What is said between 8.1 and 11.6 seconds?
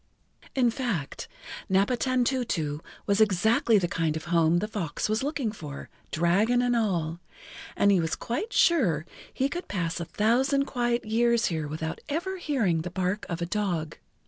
quite sure he could pass a thousand quiet years